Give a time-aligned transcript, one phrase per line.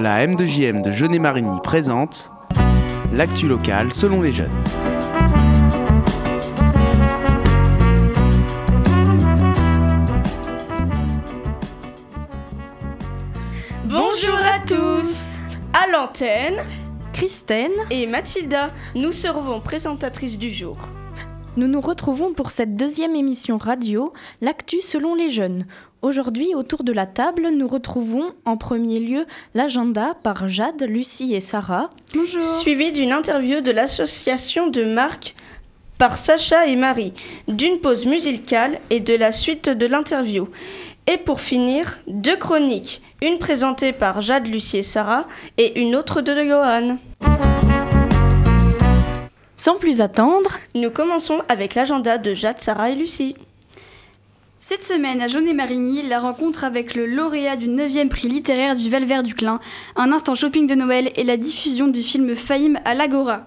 [0.00, 2.30] La M2JM de Jeunet-Marigny présente
[3.12, 4.48] l'actu locale selon les jeunes.
[13.84, 15.36] Bonjour à tous
[15.74, 16.64] À l'antenne,
[17.12, 20.78] Christine et Mathilda, nous serons présentatrices du jour.
[21.58, 25.66] Nous nous retrouvons pour cette deuxième émission radio, l'actu selon les jeunes.
[26.02, 31.40] Aujourd'hui, autour de la table, nous retrouvons en premier lieu l'agenda par Jade, Lucie et
[31.40, 31.90] Sarah.
[32.14, 32.40] Bonjour.
[32.40, 35.34] Suivi d'une interview de l'association de Marc
[35.98, 37.12] par Sacha et Marie,
[37.48, 40.48] d'une pause musicale et de la suite de l'interview.
[41.06, 46.22] Et pour finir, deux chroniques, une présentée par Jade, Lucie et Sarah et une autre
[46.22, 46.96] de Johan.
[49.54, 53.36] Sans plus attendre, nous commençons avec l'agenda de Jade, Sarah et Lucie.
[54.62, 59.22] Cette semaine, à Jaunet-Marigny, la rencontre avec le lauréat du 9e prix littéraire du Val-Vert
[59.22, 59.58] du Clin,
[59.96, 63.46] un instant shopping de Noël et la diffusion du film Faïm à l'Agora.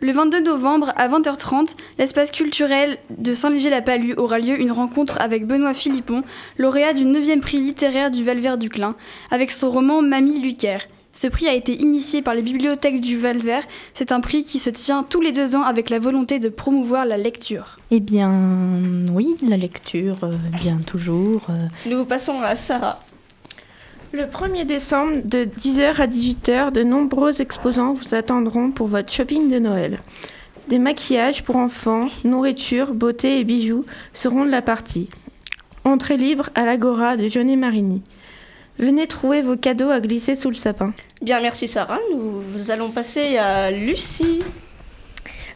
[0.00, 5.74] Le 22 novembre à 20h30, l'espace culturel de Saint-Léger-la-Palue aura lieu une rencontre avec Benoît
[5.74, 6.22] Philippon,
[6.56, 8.96] lauréat du 9e prix littéraire du Val-Vert du Clin,
[9.30, 10.86] avec son roman Mamie Lucaire.
[11.14, 13.64] Ce prix a été initié par les bibliothèques du Val-Vert.
[13.92, 17.04] C'est un prix qui se tient tous les deux ans avec la volonté de promouvoir
[17.04, 17.76] la lecture.
[17.90, 18.32] Eh bien,
[19.12, 21.42] oui, la lecture, euh, bien toujours.
[21.50, 21.66] euh.
[21.86, 23.00] Nous passons à Sarah.
[24.12, 29.50] Le 1er décembre, de 10h à 18h, de nombreux exposants vous attendront pour votre shopping
[29.50, 30.00] de Noël.
[30.68, 35.08] Des maquillages pour enfants, nourriture, beauté et bijoux seront de la partie.
[35.84, 38.02] Entrée libre à l'Agora de Jaunet-Marigny.
[38.78, 40.92] Venez trouver vos cadeaux à glisser sous le sapin.
[41.20, 41.98] Bien, merci Sarah.
[42.12, 44.40] Nous allons passer à Lucie.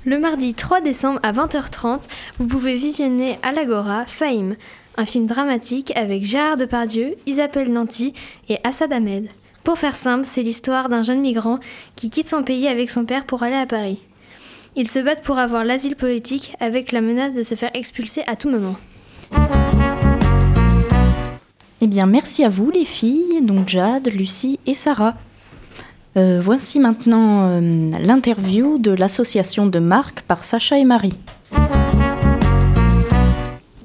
[0.04, 2.02] Le mardi 3 décembre à 20h30,
[2.38, 4.54] vous pouvez visionner à l'Agora Faïm,
[4.96, 8.14] un film dramatique avec Gérard Depardieu, Isabelle Nanty
[8.48, 9.28] et Assad Ahmed.
[9.64, 11.58] Pour faire simple, c'est l'histoire d'un jeune migrant
[11.96, 14.00] qui quitte son pays avec son père pour aller à Paris.
[14.76, 18.36] Ils se battent pour avoir l'asile politique avec la menace de se faire expulser à
[18.36, 18.76] tout moment.
[21.82, 25.14] Eh bien, merci à vous les filles, donc Jade, Lucie et Sarah.
[26.16, 31.18] Euh, voici maintenant euh, l'interview de l'association de Marc par Sacha et Marie.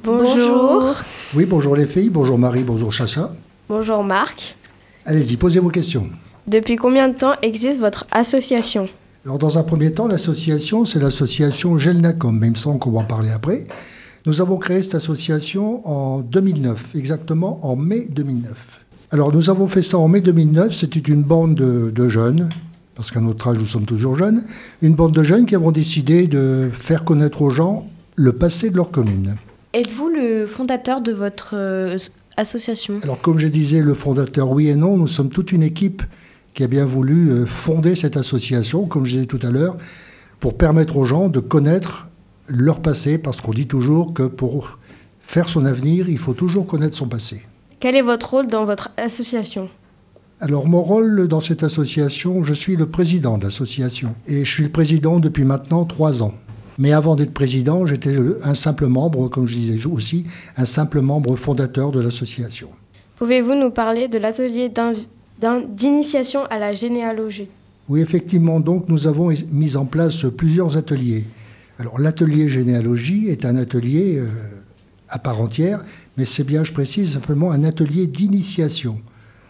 [0.06, 0.96] Bonjour.
[1.36, 3.34] Oui, bonjour les filles, bonjour Marie, bonjour Chacha.
[3.68, 4.56] Bonjour Marc.
[5.06, 6.08] Allez-y, posez vos questions.
[6.48, 8.88] Depuis combien de temps existe votre association?
[9.26, 13.02] Alors, dans un premier temps, l'association, c'est l'association Gelnacom, mais il me semble qu'on va
[13.02, 13.68] en parler après.
[14.28, 18.82] Nous avons créé cette association en 2009, exactement en mai 2009.
[19.10, 20.76] Alors, nous avons fait ça en mai 2009.
[20.76, 22.50] C'était une bande de, de jeunes,
[22.94, 24.44] parce qu'à notre âge, nous sommes toujours jeunes,
[24.84, 28.76] une bande de jeunes qui avons décidé de faire connaître aux gens le passé de
[28.76, 29.38] leur commune.
[29.74, 31.98] Êtes-vous le fondateur de votre euh,
[32.38, 33.00] association?
[33.02, 36.04] Alors, comme je disais, le fondateur, oui et non, nous sommes toute une équipe
[36.54, 39.78] qui a bien voulu euh, fonder cette association, comme je disais tout à l'heure,
[40.40, 42.11] pour permettre aux gens de connaître
[42.52, 44.80] leur passé, parce qu'on dit toujours que pour
[45.20, 47.44] faire son avenir, il faut toujours connaître son passé.
[47.80, 49.70] Quel est votre rôle dans votre association?
[50.40, 54.16] Alors, mon rôle dans cette association, je suis le président de l'association.
[54.28, 56.34] Et je suis le président depuis maintenant trois ans.
[56.80, 60.26] Mais avant d'être président, j'étais un simple membre, comme je disais aussi,
[60.58, 62.70] un simple membre fondateur de l'association.
[63.18, 64.94] Pouvez-vous nous parler de l'atelier d'in-
[65.40, 67.48] d'in- d'initiation à la généalogie?
[67.88, 71.26] Oui, effectivement, donc nous avons mis en place plusieurs ateliers.
[71.82, 74.28] Alors l'atelier généalogie est un atelier euh,
[75.10, 75.84] à part entière,
[76.16, 79.02] mais c'est bien, je précise, simplement un atelier d'initiation.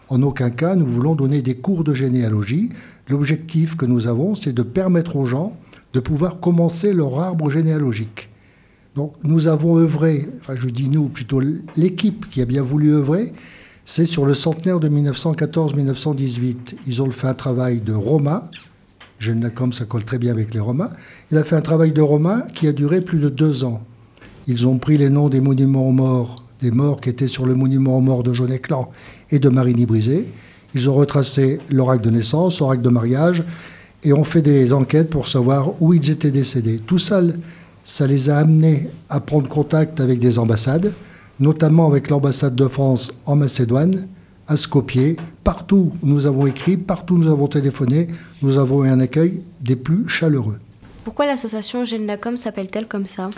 [0.08, 2.69] En aucun cas, nous voulons donner des cours de généalogie.
[3.09, 5.58] L'objectif que nous avons, c'est de permettre aux gens
[5.92, 8.30] de pouvoir commencer leur arbre généalogique.
[8.96, 11.42] Donc nous avons œuvré, je dis nous, plutôt
[11.75, 13.34] l'équipe qui a bien voulu œuvrer,
[13.84, 16.75] c'est sur le centenaire de 1914-1918.
[16.88, 18.50] Ils ont fait un travail de Romain,
[19.56, 20.92] comme ça colle très bien avec les Romains.
[21.32, 23.82] Il a fait un travail de Romain qui a duré plus de deux ans.
[24.48, 27.56] Ils ont pris les noms des monuments aux morts, des morts qui étaient sur le
[27.56, 28.90] monument aux morts de Jaunet-Clan
[29.30, 30.31] et de Marigny-Brisé.
[30.74, 33.44] Ils ont retracé leur acte de naissance, leur acte de mariage,
[34.04, 36.80] et ont fait des enquêtes pour savoir où ils étaient décédés.
[36.80, 37.22] Tout ça,
[37.84, 40.94] ça les a amenés à prendre contact avec des ambassades,
[41.40, 44.07] notamment avec l'ambassade de France en Macédoine,
[44.51, 45.15] à Skopje.
[45.45, 48.07] Partout où nous avons écrit, partout où nous avons téléphoné,
[48.42, 50.59] nous avons eu un accueil des plus chaleureux.
[51.06, 53.30] Pourquoi l'association Gelnacom s'appelle-t-elle comme ça?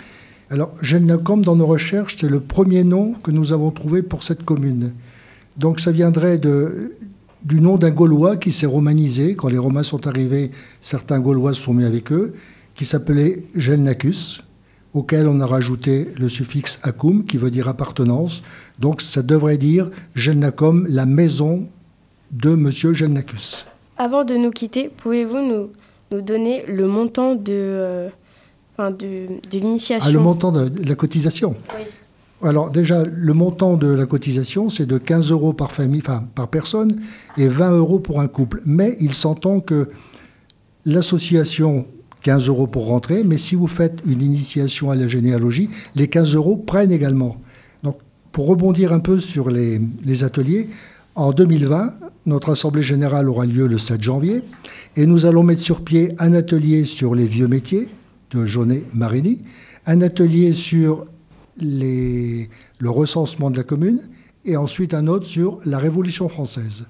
[0.50, 4.44] Alors, Gelnacom, dans nos recherches, c'est le premier nom que nous avons trouvé pour cette
[4.44, 4.92] commune.
[5.56, 6.92] Donc, ça viendrait de,
[7.44, 9.36] du nom d'un Gaulois qui s'est romanisé.
[9.36, 10.50] Quand les Romains sont arrivés,
[10.80, 12.34] certains Gaulois se sont mis avec eux,
[12.74, 14.42] qui s'appelait Gelnacus,
[14.94, 18.42] auquel on a rajouté le suffixe acum, qui veut dire appartenance.
[18.78, 21.68] Donc ça devrait dire Gelnacum, la maison
[22.30, 22.70] de M.
[22.70, 23.66] Gelnacus.
[23.98, 25.70] Avant de nous quitter, pouvez-vous nous,
[26.10, 28.08] nous donner le montant de, euh,
[28.72, 31.84] enfin de, de l'initiation Ah, le montant de, de la cotisation Oui.
[32.42, 36.48] Alors déjà, le montant de la cotisation, c'est de 15 euros par famille, enfin par
[36.48, 37.00] personne,
[37.38, 38.60] et 20 euros pour un couple.
[38.66, 39.88] Mais il s'entend que
[40.84, 41.86] l'association,
[42.24, 46.34] 15 euros pour rentrer, mais si vous faites une initiation à la généalogie, les 15
[46.34, 47.36] euros prennent également.
[47.82, 47.98] Donc,
[48.32, 50.70] pour rebondir un peu sur les, ateliers,
[51.14, 51.94] en 2020,
[52.26, 54.42] notre assemblée générale aura lieu le 7 janvier,
[54.96, 57.88] et nous allons mettre sur pied un atelier sur les vieux métiers
[58.30, 59.42] de Jaunet Marini,
[59.86, 61.04] un atelier sur
[61.58, 62.48] le
[62.88, 64.00] recensement de la commune,
[64.46, 66.86] et ensuite un autre sur la Révolution française.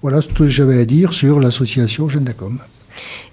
[0.00, 2.58] Voilà ce que j'avais à dire sur l'association Genacom.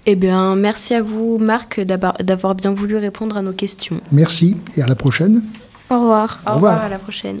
[0.06, 4.00] Eh bien, merci à vous, Marc, d'avoir bien voulu répondre à nos questions.
[4.12, 5.42] Merci et à la prochaine.
[5.90, 6.40] Au revoir.
[6.46, 6.72] Au Au revoir.
[6.74, 7.40] revoir, à la prochaine.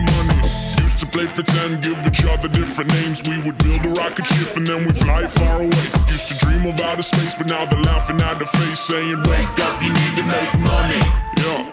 [1.11, 3.21] play pretend, give each other different names.
[3.23, 5.85] We would build a rocket ship and then we fly far away.
[6.07, 9.59] Used to dream of outer space, but now they're laughing at the face, saying, Wake
[9.67, 11.01] up, you need to make money.
[11.37, 11.65] Yeah.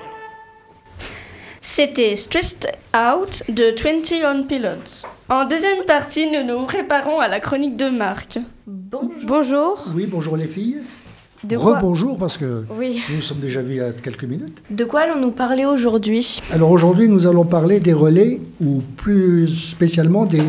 [1.61, 5.04] C'était Stressed Out de 21 Pilots.
[5.28, 8.38] En deuxième partie, nous nous préparons à la chronique de Marc.
[8.66, 9.85] Bonjour.
[9.95, 10.80] Oui, bonjour les filles.
[11.57, 13.00] Quoi Rebonjour parce que Oui.
[13.14, 14.59] nous sommes déjà vus il y a quelques minutes.
[14.71, 16.40] De quoi allons-nous parler aujourd'hui?
[16.50, 20.42] Alors aujourd'hui, nous allons parler des relais, ou plus spécialement des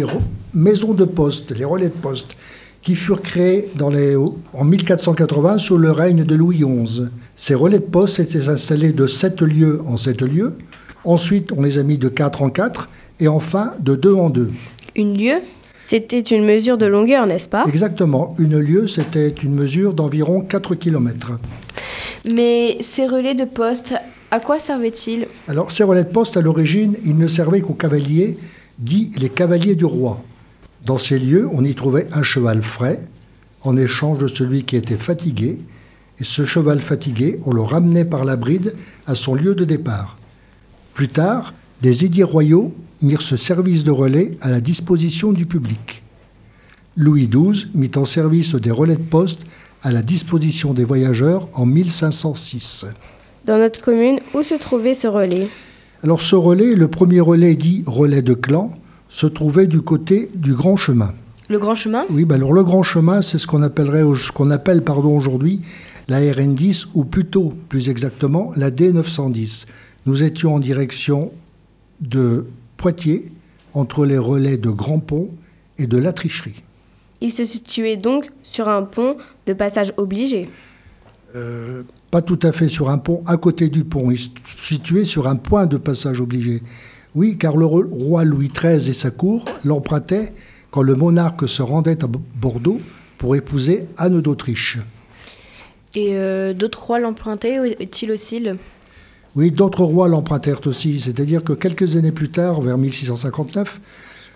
[0.53, 2.35] maisons de poste, les relais de poste,
[2.81, 7.03] qui furent créés dans les, en 1480 sous le règne de Louis XI.
[7.35, 10.57] Ces relais de poste étaient installés de 7 lieux en 7 lieux.
[11.05, 14.49] Ensuite, on les a mis de 4 en 4 et enfin de 2 en 2.
[14.95, 15.41] Une lieue
[15.89, 18.35] C'était une mesure de longueur, n'est-ce pas Exactement.
[18.37, 21.39] Une lieue, c'était une mesure d'environ 4 km.
[22.31, 23.95] Mais ces relais de poste,
[24.29, 28.37] à quoi servaient-ils Alors, ces relais de poste, à l'origine, ils ne servaient qu'aux cavaliers,
[28.77, 30.21] dits les cavaliers du roi.
[30.85, 32.99] Dans ces lieux, on y trouvait un cheval frais,
[33.63, 35.57] en échange de celui qui était fatigué,
[36.19, 38.75] et ce cheval fatigué, on le ramenait par la bride
[39.07, 40.19] à son lieu de départ.
[40.93, 46.03] Plus tard, des édits royaux mirent ce service de relais à la disposition du public.
[46.97, 49.41] Louis XII mit en service des relais de poste
[49.83, 52.85] à la disposition des voyageurs en 1506.
[53.45, 55.47] Dans notre commune, où se trouvait ce relais?
[56.03, 58.73] Alors ce relais, le premier relais dit relais de clan,
[59.07, 61.13] se trouvait du côté du Grand Chemin.
[61.47, 62.05] Le Grand Chemin?
[62.09, 65.61] Oui, ben alors le Grand Chemin, c'est ce qu'on appellerait, ce qu'on appelle pardon aujourd'hui
[66.09, 69.65] la RN10 ou plutôt, plus exactement, la D910.
[70.05, 71.31] Nous étions en direction
[72.01, 72.45] de
[72.77, 73.31] Poitiers,
[73.73, 75.29] entre les relais de Grand Pont
[75.77, 76.63] et de La Tricherie.
[77.21, 80.47] Il se situait donc sur un pont de passage obligé.
[81.35, 84.09] Euh, pas tout à fait sur un pont, à côté du pont.
[84.09, 84.29] Il se
[84.61, 86.63] situait sur un point de passage obligé.
[87.15, 90.33] Oui, car le roi Louis XIII et sa cour l'empruntaient
[90.71, 92.79] quand le monarque se rendait à Bordeaux
[93.17, 94.77] pour épouser Anne d'Autriche.
[95.95, 98.39] Et euh, d'autres rois l'empruntaient-ils aussi
[99.35, 100.99] Oui, d'autres rois l'empruntèrent aussi.
[100.99, 103.79] C'est-à-dire que quelques années plus tard, vers 1659,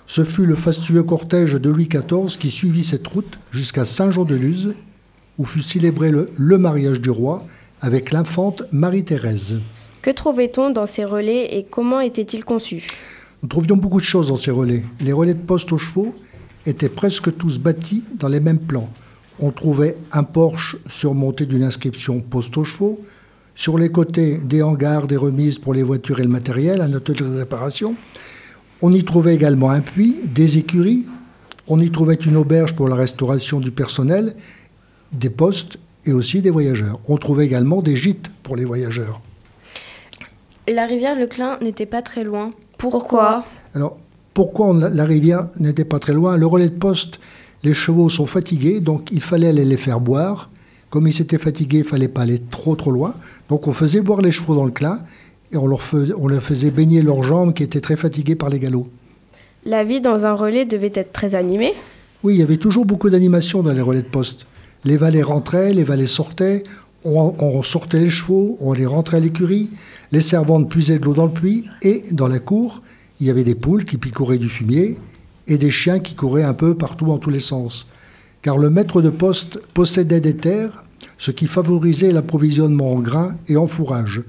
[0.05, 4.75] ce fut le fastueux cortège de Louis XIV qui suivit cette route jusqu'à Saint-Jean-de-Luz,
[5.39, 7.45] où fut célébré le, le mariage du roi
[7.81, 9.59] avec l'infante Marie-Thérèse.
[10.01, 12.88] Que trouvait-on dans ces relais et comment étaient-ils conçus
[13.41, 14.83] Nous trouvions beaucoup de choses dans ces relais.
[15.00, 16.13] Les relais de poste aux chevaux
[16.65, 18.89] étaient presque tous bâtis dans les mêmes plans.
[19.39, 23.01] On trouvait un porche surmonté d'une inscription poste aux chevaux,
[23.55, 27.29] sur les côtés des hangars, des remises pour les voitures et le matériel, un atelier
[27.29, 27.95] de réparation.
[28.81, 31.07] On y trouvait également un puits, des écuries,
[31.67, 34.36] on y trouvait une auberge pour la restauration du personnel,
[35.12, 37.00] des postes et aussi des voyageurs.
[37.07, 39.22] On trouvait également des gîtes pour les voyageurs.
[40.67, 42.51] La rivière Le Clin n'était pas très loin.
[42.77, 43.45] Pourquoi?
[43.75, 43.98] Alors,
[44.33, 46.36] pourquoi on- la rivière n'était pas très loin?
[46.38, 47.19] Le relais de poste,
[47.63, 50.50] les chevaux sont fatigués, donc il fallait aller les faire boire.
[50.93, 53.15] Comme ils étaient fatigués, il fallait pas aller trop trop loin.
[53.50, 55.00] Donc on faisait boire les chevaux dans le Clin
[55.51, 58.50] et on leur, fais- on leur faisait baigner leurs jambes qui étaient très fatiguées par
[58.50, 58.88] les galops.
[59.65, 61.73] La vie dans un relais devait être très animée.
[62.23, 64.45] Oui, il y avait toujours beaucoup d'animation dans les relais de poste.
[64.83, 66.62] Les valets rentraient, les valets sortaient,
[67.03, 69.71] on, on sortait les chevaux, on les rentrait à l'écurie,
[70.12, 72.83] les servantes puisaient de l'eau dans le puits, et dans la cour,
[73.19, 75.00] il y avait des poules qui picoraient du fumier
[75.47, 77.88] et des chiens qui couraient un peu partout en tous les sens.
[78.43, 80.83] Car le maître de poste possédait des terres,
[81.17, 84.21] ce qui favorisait l'approvisionnement en grains et en fourrage.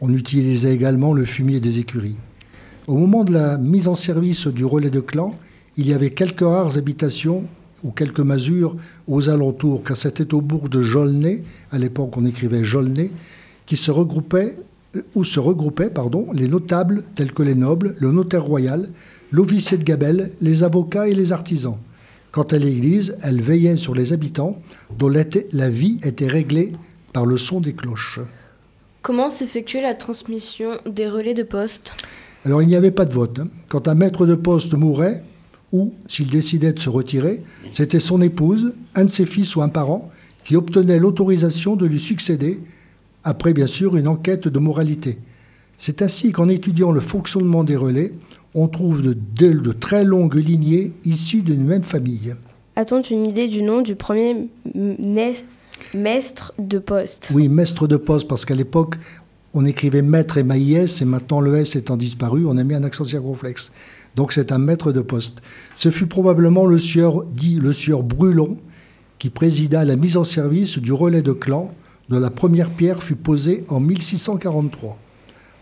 [0.00, 2.16] On utilisait également le fumier des écuries.
[2.88, 5.36] Au moment de la mise en service du relais de clan,
[5.76, 7.44] il y avait quelques rares habitations
[7.84, 8.74] ou quelques masures
[9.06, 13.12] aux alentours, car c'était au bourg de Jolnay, à l'époque on écrivait Jolnay,
[13.66, 14.58] qui se regroupaient,
[14.96, 15.92] euh, où se regroupaient
[16.34, 18.88] les notables tels que les nobles, le notaire royal,
[19.30, 21.76] l'officier de gabelle, les avocats et les artisans.
[22.32, 24.60] Quant à l'Église, elle veillait sur les habitants,
[24.96, 26.72] dont la la vie était réglée
[27.12, 28.20] par le son des cloches.
[29.02, 31.94] Comment s'effectuait la transmission des relais de poste?
[32.44, 33.40] Alors il n'y avait pas de vote.
[33.40, 33.48] hein.
[33.68, 35.24] Quand un maître de poste mourait,
[35.72, 39.68] ou s'il décidait de se retirer, c'était son épouse, un de ses fils ou un
[39.68, 40.10] parent
[40.44, 42.60] qui obtenait l'autorisation de lui succéder,
[43.24, 45.18] après bien sûr une enquête de moralité.
[45.78, 48.12] C'est ainsi qu'en étudiant le fonctionnement des relais,
[48.54, 52.34] on trouve de, de- de très longues lignées issues d'une même famille.
[52.76, 54.48] A-t-on une idée du nom du premier
[55.94, 57.30] maître de poste?
[57.34, 58.96] Oui, maître de poste, parce qu'à l'époque,
[59.54, 62.84] on écrivait maître et maïs, et maintenant le S étant disparu, on a mis un
[62.84, 63.72] accent circonflexe.
[64.16, 65.40] Donc c'est un maître de poste.
[65.76, 68.56] Ce fut probablement le sieur, dit le sieur Brulon,
[69.18, 71.72] qui présida la mise en service du relais de clan,
[72.08, 74.96] dont la première pierre fut posée en 1643.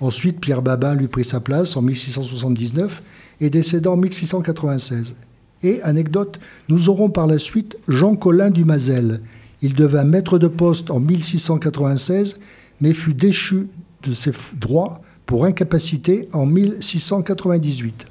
[0.01, 3.03] Ensuite, Pierre Babin lui prit sa place en 1679
[3.41, 5.15] et décéda en 1696.
[5.63, 6.39] Et, anecdote,
[6.69, 9.21] nous aurons par la suite Jean Collin du Mazel.
[9.61, 12.39] Il devint maître de poste en 1696,
[12.81, 13.69] mais fut déchu
[14.05, 18.07] de ses droits pour incapacité en 1698.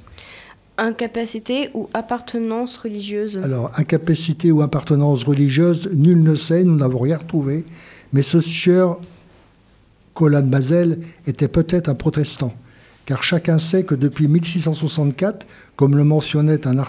[0.76, 3.38] Incapacité ou appartenance religieuse?
[3.38, 7.64] Alors, incapacité ou appartenance religieuse, nul ne sait, nous n'avons rien retrouvé,
[8.12, 9.00] mais ce sieur
[10.18, 10.98] Colin Mazel
[11.28, 12.52] était peut-être un protestant,
[13.06, 15.46] car chacun sait que depuis 1664,
[15.76, 16.82] comme le mentionnait un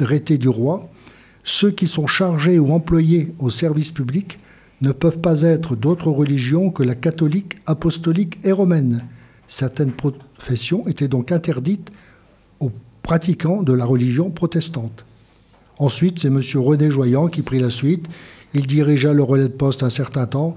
[0.00, 0.88] arrêté du roi,
[1.44, 4.40] ceux qui sont chargés ou employés au service public
[4.80, 9.04] ne peuvent pas être d'autres religions que la catholique, apostolique et romaine.
[9.46, 11.92] Certaines professions étaient donc interdites
[12.58, 15.04] aux pratiquants de la religion protestante.
[15.78, 16.40] Ensuite, c'est M.
[16.56, 18.06] René Joyant qui prit la suite.
[18.54, 20.56] Il dirigea le relais de poste un certain temps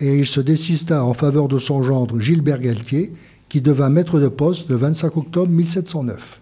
[0.00, 3.12] et il se désista en faveur de son gendre Gilbert Galtier,
[3.48, 6.40] qui devint maître de poste le 25 octobre 1709.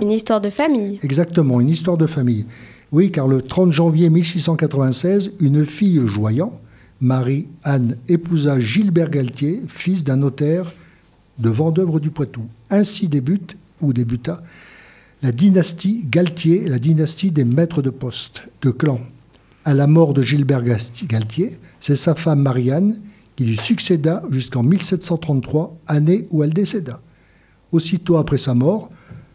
[0.00, 0.98] Une histoire de famille.
[1.02, 2.46] Exactement, une histoire de famille.
[2.92, 6.58] Oui, car le 30 janvier 1696, une fille joyant,
[7.00, 10.72] Marie-Anne, épousa Gilbert Galtier, fils d'un notaire
[11.38, 12.42] de Vendeuvre du Poitou.
[12.70, 14.42] Ainsi débute, ou débuta,
[15.22, 19.00] la dynastie Galtier, la dynastie des maîtres de poste, de clan.
[19.64, 20.64] À la mort de Gilbert
[21.06, 23.00] Galtier, c'est sa femme Marianne
[23.36, 27.00] qui lui succéda jusqu'en 1733, année où elle décéda.
[27.70, 28.90] Aussitôt après sa mort,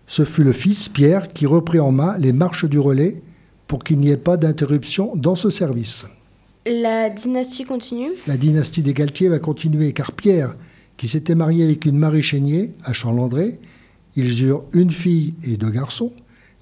[0.08, 3.22] ce fut le fils Pierre qui reprit en main les marches du relais
[3.68, 6.06] pour qu'il n'y ait pas d'interruption dans ce service.
[6.66, 8.12] La dynastie continue?
[8.28, 10.56] La dynastie des Galtier va continuer car Pierre,
[10.98, 13.60] qui s'était marié avec une Marie Chénier à Chalandré,
[14.16, 16.12] ils eurent une fille et deux garçons.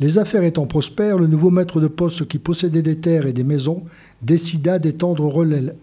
[0.02, 3.44] Les affaires étant prospères, le nouveau maître de poste qui possédait des terres et des
[3.44, 3.84] maisons
[4.24, 5.76] décida d'étendre relais.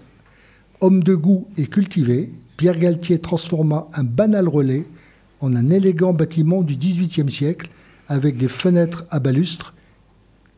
[0.80, 4.86] Homme de goût et cultivé, Pierre Galtier transforma un banal relais
[5.40, 7.70] en un élégant bâtiment du XVIIIe siècle
[8.08, 9.72] avec des fenêtres à balustres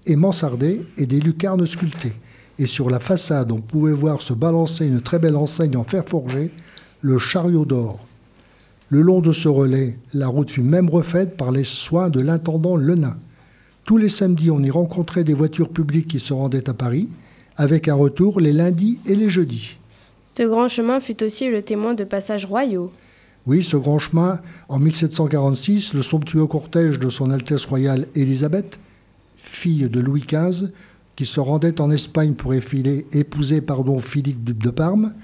[0.07, 2.15] et mansardées et des lucarnes sculptées.
[2.59, 6.05] Et sur la façade, on pouvait voir se balancer une très belle enseigne en fer
[6.09, 6.51] forgé,
[7.03, 8.01] le chariot d'or.
[8.89, 12.77] Le long de ce relais, la route fut même refaite par les soins de l'intendant
[12.77, 13.19] Lenain.
[13.91, 17.09] Tous les samedis, on y rencontrait des voitures publiques qui se rendaient à Paris,
[17.57, 19.79] avec un retour les lundis et les jeudis.
[20.33, 22.93] Ce grand chemin fut aussi le témoin de passages royaux.
[23.49, 28.79] Oui, ce grand chemin, en 1746, le somptueux cortège de Son Altesse royale Élisabeth,
[29.37, 30.69] fille de Louis XV,
[31.17, 35.15] qui se rendait en Espagne pour épouser pardon, Philippe duc de Parme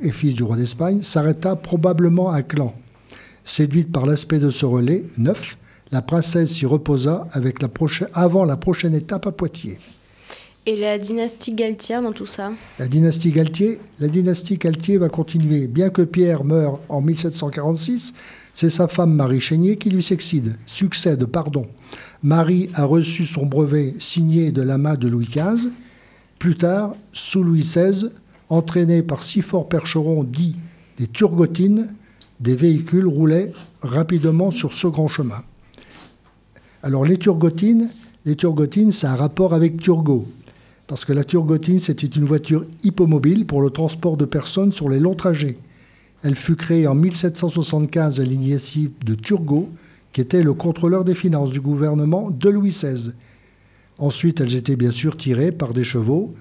[0.00, 2.74] et, fils du roi d'Espagne, s'arrêta probablement à Clan.
[3.44, 5.58] Séduite par l'aspect de ce relais neuf,
[5.92, 7.68] la princesse s'y reposa avec la
[8.14, 9.78] avant la prochaine étape à Poitiers.
[10.64, 12.52] Et la dynastie Galtier dans tout ça?
[12.78, 15.66] La dynastie Galtier, la dynastie Galtier va continuer.
[15.66, 18.14] Bien que Pierre meure en 1746,
[18.54, 20.56] c'est sa femme Marie Chénier qui lui succède.
[20.64, 21.66] Succède, pardon.
[22.22, 25.68] Marie a reçu son brevet signé de la main de Louis XV.
[26.38, 28.10] Plus tard, sous Louis XVI,
[28.48, 30.56] entraîné par six forts percherons dits
[30.96, 31.92] des turgotines,
[32.40, 33.52] des véhicules roulaient
[33.82, 35.42] rapidement sur ce grand chemin.
[36.84, 37.88] Alors les turgotines,
[38.24, 40.26] les turgotines, un rapport avec Turgot.
[40.88, 44.98] Parce que la Turgotine, c'était une voiture hippomobile pour le transport de personnes sur les
[44.98, 45.58] longs trajets.
[46.24, 49.68] Elle fut créée en 1775 à l'initiative de Turgot,
[50.12, 53.12] qui était le contrôleur des finances du gouvernement de Louis XVI.
[53.98, 56.34] Ensuite, elles étaient bien sûr tirées par des chevaux.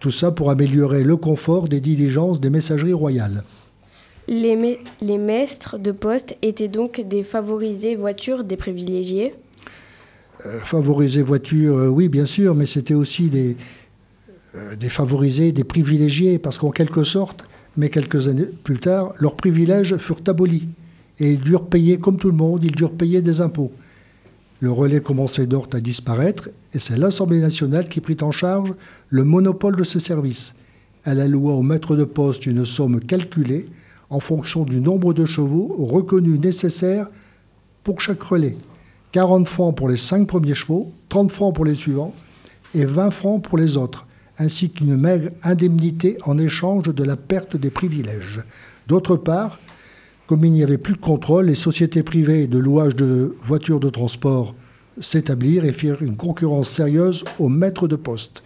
[0.00, 3.44] Tout ça pour améliorer le confort des diligences des messageries royales.
[4.30, 9.34] Les, maîtres de poste étaient donc des favorisés voitures des privilégiés?
[10.46, 13.56] Euh, favoriser voiture, euh, oui, bien sûr, mais c'était aussi des,
[14.54, 19.34] euh, des favorisés, des privilégiés, parce qu'en quelque sorte, mais quelques années plus tard, leurs
[19.34, 20.68] privilèges furent abolis.
[21.18, 23.72] Et ils durent payer, comme tout le monde, ils durent payer des impôts.
[24.60, 28.74] Le relais commençait d'or à disparaître, et c'est l'Assemblée nationale qui prit en charge
[29.08, 30.54] le monopole de ce service.
[31.04, 33.66] Elle alloua au maître de poste une somme calculée
[34.10, 37.08] en fonction du nombre de chevaux reconnus nécessaires
[37.84, 38.56] pour chaque relais.
[39.12, 42.14] 40 francs pour les 5 premiers chevaux, 30 francs pour les suivants
[42.74, 44.06] et 20 francs pour les autres,
[44.38, 48.40] ainsi qu'une maigre indemnité en échange de la perte des privilèges.
[48.86, 49.58] D'autre part,
[50.26, 53.90] comme il n'y avait plus de contrôle, les sociétés privées de louage de voitures de
[53.90, 54.54] transport
[55.00, 58.42] s'établirent et firent une concurrence sérieuse aux maîtres de poste.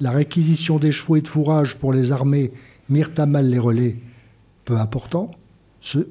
[0.00, 2.52] La réquisition des chevaux et de fourrage pour les armées
[2.90, 3.96] mirent à mal les relais,
[4.64, 5.30] peu importants,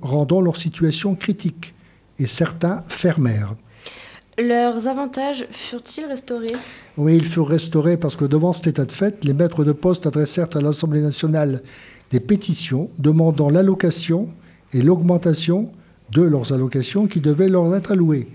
[0.02, 1.74] rendant leur situation critique,
[2.20, 3.56] et certains fermèrent.
[4.38, 6.54] Leurs avantages furent-ils restaurés?
[6.98, 10.08] Oui, ils furent restaurés parce que devant cet état de fait, les maîtres de poste
[10.08, 11.62] adressèrent à l'Assemblée nationale
[12.12, 14.30] des pétitions demandant l'allocation
[14.74, 15.72] et l'augmentation
[16.12, 18.28] de leurs allocations qui devaient leur être allouées.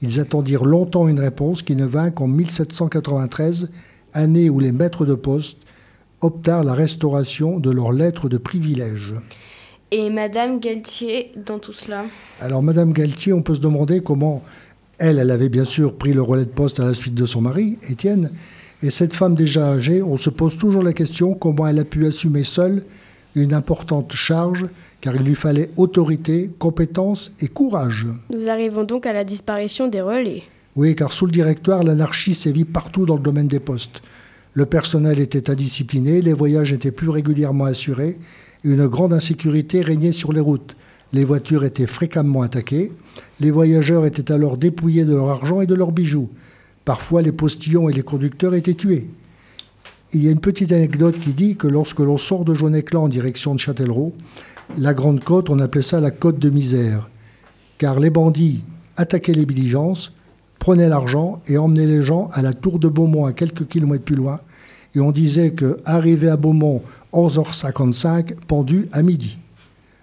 [0.00, 3.70] Ils attendirent longtemps une réponse qui ne vint qu'en 1793,
[4.14, 5.58] année où les maîtres de poste
[6.20, 9.14] optèrent la restauration de leurs lettres de privilège.
[9.90, 12.04] Et Madame Galtier dans tout cela
[12.40, 14.42] Alors Madame Galtier, on peut se demander comment
[14.98, 17.40] elle, elle avait bien sûr pris le relais de poste à la suite de son
[17.40, 18.30] mari, Étienne.
[18.82, 22.06] Et cette femme déjà âgée, on se pose toujours la question comment elle a pu
[22.06, 22.84] assumer seule
[23.34, 24.66] une importante charge,
[25.00, 28.06] car il lui fallait autorité, compétence et courage.
[28.30, 30.42] Nous arrivons donc à la disparition des relais.
[30.76, 34.02] Oui, car sous le directoire, l'anarchie sévit partout dans le domaine des postes.
[34.52, 38.18] Le personnel était indiscipliné, les voyages étaient plus régulièrement assurés,
[38.64, 40.76] une grande insécurité régnait sur les routes.
[41.12, 42.92] Les voitures étaient fréquemment attaquées.
[43.40, 46.28] Les voyageurs étaient alors dépouillés de leur argent et de leurs bijoux.
[46.84, 49.08] Parfois, les postillons et les conducteurs étaient tués.
[50.12, 53.08] Il y a une petite anecdote qui dit que lorsque l'on sort de Jauneclan en
[53.08, 54.14] direction de Châtellerault,
[54.76, 57.10] la Grande Côte, on appelait ça la Côte de misère,
[57.76, 58.62] car les bandits
[58.96, 60.12] attaquaient les diligences,
[60.58, 64.16] prenaient l'argent et emmenaient les gens à la Tour de Beaumont, à quelques kilomètres plus
[64.16, 64.40] loin.
[64.94, 69.38] Et on disait que arrivé à Beaumont 11h55, pendu à midi.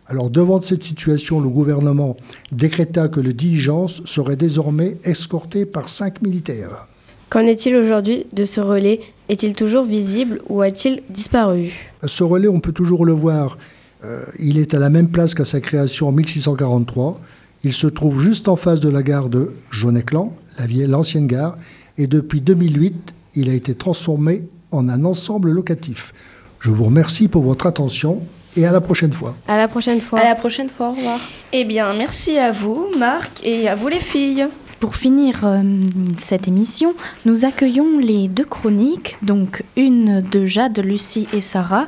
[0.07, 2.15] Alors devant cette situation, le gouvernement
[2.51, 6.87] décréta que le diligence serait désormais escorté par cinq militaires.
[7.29, 9.01] Qu'en est-il aujourd'hui de ce relais?
[9.29, 11.91] Est-il toujours visible ou a-t-il disparu?
[12.03, 13.57] Ce relais, on peut toujours le voir.
[14.03, 17.19] Euh, il est à la même place qu'à sa création en 1643.
[17.63, 20.35] Il se trouve juste en face de la gare de Jauneclan,
[20.87, 21.57] l'ancienne gare,
[21.97, 26.13] et depuis 2008, il a été transformé en un ensemble locatif.
[26.59, 28.21] Je vous remercie pour votre attention
[28.57, 29.35] et à la prochaine fois.
[29.47, 30.19] À la prochaine fois.
[30.19, 31.19] À la prochaine fois, au revoir.
[31.53, 34.47] Eh bien, merci à vous, Marc, et à vous les filles.
[34.79, 35.61] Pour finir euh,
[36.17, 36.93] cette émission,
[37.25, 41.87] nous accueillons les deux chroniques, donc une de Jade, Lucie et Sarah,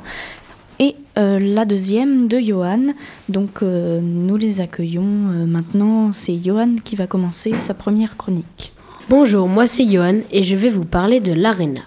[0.79, 2.93] et euh, la deuxième de Johan.
[3.29, 6.11] Donc euh, nous les accueillons euh, maintenant.
[6.11, 8.73] C'est Johan qui va commencer sa première chronique.
[9.09, 11.81] Bonjour, moi c'est Johan et je vais vous parler de l'Arena.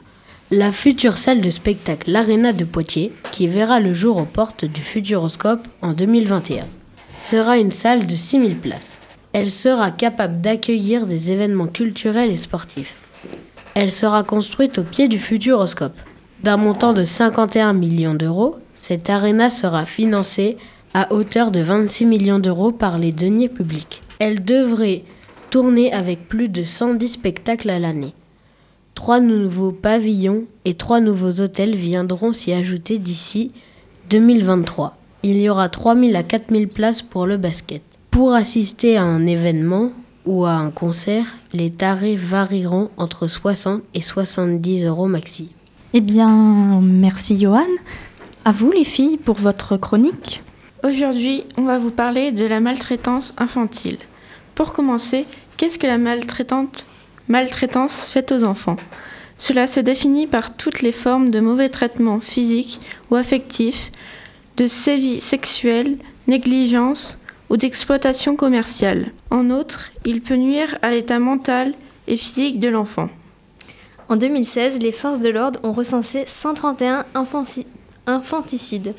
[0.52, 4.80] La future salle de spectacle L'Arena de Poitiers, qui verra le jour aux portes du
[4.80, 6.66] Futuroscope en 2021,
[7.22, 8.90] sera une salle de 6000 places.
[9.32, 12.96] Elle sera capable d'accueillir des événements culturels et sportifs.
[13.76, 15.96] Elle sera construite au pied du Futuroscope.
[16.42, 20.56] D'un montant de 51 millions d'euros, cette arena sera financée
[20.94, 24.02] à hauteur de 26 millions d'euros par les deniers publics.
[24.18, 25.04] Elle devrait
[25.50, 28.14] tourner avec plus de 110 spectacles à l'année.
[29.02, 33.50] Trois nouveaux pavillons et trois nouveaux hôtels viendront s'y ajouter d'ici
[34.10, 34.94] 2023.
[35.22, 37.80] Il y aura 3000 à 4000 places pour le basket.
[38.10, 39.92] Pour assister à un événement
[40.26, 45.48] ou à un concert, les tarifs varieront entre 60 et 70 euros maxi.
[45.94, 47.64] Eh bien, merci Johan.
[48.44, 50.42] À vous les filles pour votre chronique.
[50.84, 53.96] Aujourd'hui, on va vous parler de la maltraitance infantile.
[54.54, 55.24] Pour commencer,
[55.56, 56.84] qu'est-ce que la maltraitante
[57.30, 58.76] maltraitance faite aux enfants
[59.38, 63.90] Cela se définit par toutes les formes de mauvais traitements physiques ou affectifs,
[64.58, 67.16] de sévices sexuels, négligence
[67.48, 69.12] ou d'exploitation commerciale.
[69.30, 71.72] En outre, il peut nuire à l'état mental
[72.06, 73.08] et physique de l'enfant.
[74.08, 77.66] En 2016, les forces de l'ordre ont recensé 131 infanti-
[78.06, 78.94] infanticides,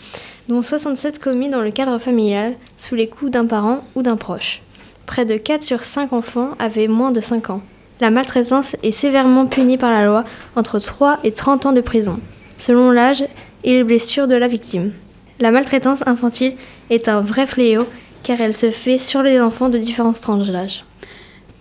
[0.47, 4.61] dont 67 commis dans le cadre familial, sous les coups d'un parent ou d'un proche.
[5.05, 7.61] Près de 4 sur 5 enfants avaient moins de 5 ans.
[8.01, 10.23] La maltraitance est sévèrement punie par la loi
[10.55, 12.19] entre 3 et 30 ans de prison,
[12.57, 13.23] selon l'âge
[13.63, 14.91] et les blessures de la victime.
[15.39, 16.55] La maltraitance infantile
[16.89, 17.87] est un vrai fléau
[18.23, 20.83] car elle se fait sur les enfants de différents tranches d'âge.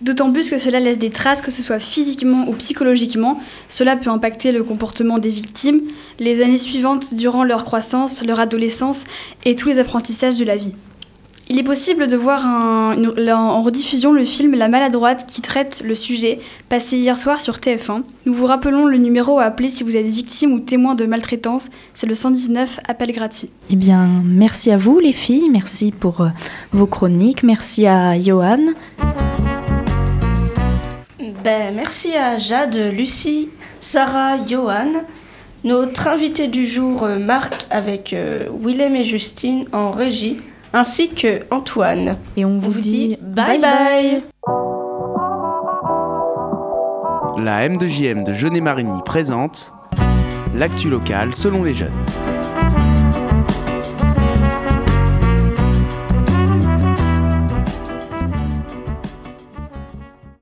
[0.01, 3.39] D'autant plus que cela laisse des traces, que ce soit physiquement ou psychologiquement.
[3.67, 5.81] Cela peut impacter le comportement des victimes,
[6.17, 9.03] les années suivantes durant leur croissance, leur adolescence
[9.45, 10.73] et tous les apprentissages de la vie.
[11.49, 15.81] Il est possible de voir un- une- en rediffusion le film La maladroite qui traite
[15.85, 18.03] le sujet, passé hier soir sur TF1.
[18.25, 21.69] Nous vous rappelons le numéro à appeler si vous êtes victime ou témoin de maltraitance,
[21.93, 23.49] c'est le 119 appel gratuit.
[23.69, 26.27] Eh bien, merci à vous les filles, merci pour euh,
[26.71, 28.59] vos chroniques, merci à Johan.
[31.43, 33.49] Ben, merci à Jade, Lucie,
[33.81, 34.91] Sarah, Johan.
[35.63, 40.37] Notre invité du jour, euh, Marc, avec euh, Willem et Justine en régie,
[40.73, 42.17] ainsi que Antoine.
[42.37, 44.23] Et on vous, vous dit, dit bye bye.
[47.43, 49.73] La M2JM de Jeunet-Marigny présente
[50.55, 51.89] l'actu locale selon les jeunes.